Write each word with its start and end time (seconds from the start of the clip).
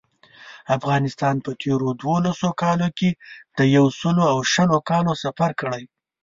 افغانستان 0.77 1.35
په 1.45 1.51
تېرو 1.61 1.89
دولسو 2.03 2.49
کالو 2.61 2.89
کې 2.97 3.09
د 3.57 3.59
یو 3.75 3.85
سل 3.99 4.17
او 4.31 4.37
شلو 4.51 4.77
کالو 4.89 5.13
سفر 5.23 5.51
کړی. 5.61 5.83